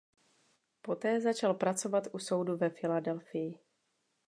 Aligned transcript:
Poté 0.81 1.21
začal 1.21 1.53
pracovat 1.53 2.07
u 2.11 2.19
soudu 2.19 2.57
ve 2.57 2.69
Filadelfii. 2.69 3.59